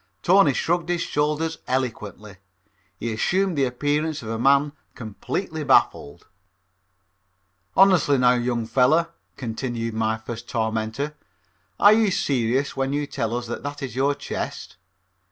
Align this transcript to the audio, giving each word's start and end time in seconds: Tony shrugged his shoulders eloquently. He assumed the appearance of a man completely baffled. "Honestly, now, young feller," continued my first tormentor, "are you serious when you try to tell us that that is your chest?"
Tony 0.23 0.51
shrugged 0.51 0.89
his 0.89 1.01
shoulders 1.03 1.59
eloquently. 1.67 2.37
He 2.99 3.13
assumed 3.13 3.55
the 3.55 3.65
appearance 3.65 4.23
of 4.23 4.29
a 4.29 4.39
man 4.39 4.71
completely 4.95 5.63
baffled. 5.63 6.25
"Honestly, 7.77 8.17
now, 8.17 8.33
young 8.33 8.65
feller," 8.65 9.09
continued 9.37 9.93
my 9.93 10.17
first 10.17 10.49
tormentor, 10.49 11.13
"are 11.79 11.93
you 11.93 12.09
serious 12.09 12.75
when 12.75 12.93
you 12.93 13.01
try 13.05 13.09
to 13.11 13.15
tell 13.17 13.37
us 13.37 13.45
that 13.45 13.61
that 13.61 13.83
is 13.83 13.95
your 13.95 14.15
chest?" 14.15 14.77